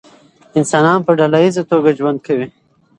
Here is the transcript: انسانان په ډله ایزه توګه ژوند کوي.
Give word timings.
انسانان 0.59 0.99
په 1.05 1.11
ډله 1.19 1.37
ایزه 1.43 1.63
توګه 1.71 1.89
ژوند 1.97 2.19
کوي. 2.27 2.47